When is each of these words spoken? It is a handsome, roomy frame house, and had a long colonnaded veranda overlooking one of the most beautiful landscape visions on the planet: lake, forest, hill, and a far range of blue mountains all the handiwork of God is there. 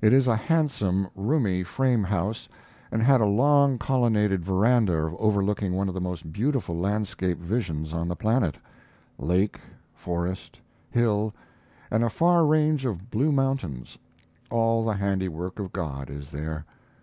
It 0.00 0.14
is 0.14 0.26
a 0.26 0.36
handsome, 0.36 1.06
roomy 1.14 1.62
frame 1.62 2.02
house, 2.02 2.48
and 2.90 3.02
had 3.02 3.20
a 3.20 3.26
long 3.26 3.76
colonnaded 3.76 4.42
veranda 4.42 5.14
overlooking 5.18 5.74
one 5.74 5.86
of 5.86 5.92
the 5.92 6.00
most 6.00 6.32
beautiful 6.32 6.74
landscape 6.78 7.36
visions 7.38 7.92
on 7.92 8.08
the 8.08 8.16
planet: 8.16 8.56
lake, 9.18 9.60
forest, 9.94 10.58
hill, 10.90 11.34
and 11.90 12.02
a 12.02 12.08
far 12.08 12.46
range 12.46 12.86
of 12.86 13.10
blue 13.10 13.32
mountains 13.32 13.98
all 14.50 14.82
the 14.82 14.94
handiwork 14.94 15.58
of 15.58 15.74
God 15.74 16.08
is 16.08 16.30
there. 16.30 16.64